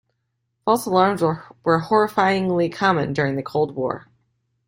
False 0.65 0.87
alarms 0.87 1.21
were 1.21 1.45
horrifyingly 1.79 2.73
common 2.73 3.13
during 3.13 3.35
the 3.35 3.43
Cold 3.43 3.75
War. 3.75 4.07